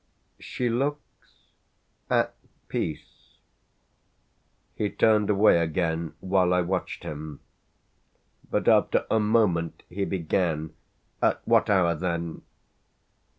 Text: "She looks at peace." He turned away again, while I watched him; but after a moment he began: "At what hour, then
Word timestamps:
"She 0.39 0.67
looks 0.67 1.51
at 2.09 2.33
peace." 2.69 3.37
He 4.73 4.89
turned 4.89 5.29
away 5.29 5.59
again, 5.59 6.15
while 6.21 6.55
I 6.55 6.61
watched 6.61 7.03
him; 7.03 7.39
but 8.49 8.67
after 8.67 9.05
a 9.11 9.19
moment 9.19 9.83
he 9.89 10.05
began: 10.05 10.73
"At 11.21 11.43
what 11.47 11.69
hour, 11.69 11.93
then 11.93 12.41